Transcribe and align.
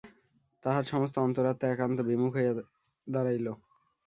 তাহার 0.63 0.83
সমস্ত 0.83 1.15
অন্তরাত্মা 1.17 1.67
একান্ত 1.69 1.97
বিমুখ 2.01 2.31
হইয়া 2.35 2.53
দাঁড়াইল। 3.07 3.47